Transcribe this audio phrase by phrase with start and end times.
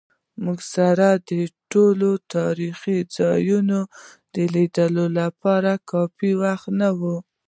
[0.43, 1.31] موږ سره د
[1.71, 3.79] ټولو تاریخي ځایونو
[4.33, 7.01] د لیدو لپاره کافي وخت نه و.